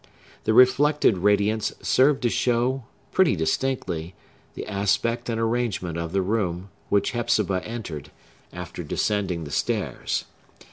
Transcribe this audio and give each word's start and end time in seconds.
The 0.45 0.55
reflected 0.55 1.19
radiance 1.19 1.75
served 1.79 2.23
to 2.23 2.29
show, 2.31 2.85
pretty 3.11 3.35
distinctly, 3.35 4.15
the 4.55 4.65
aspect 4.65 5.29
and 5.29 5.39
arrangement 5.39 5.95
of 5.99 6.11
the 6.11 6.23
room 6.23 6.69
which 6.89 7.11
Hepzibah 7.11 7.63
entered, 7.63 8.09
after 8.51 8.83
descending 8.83 9.43
the 9.43 9.51
stairs. 9.51 10.25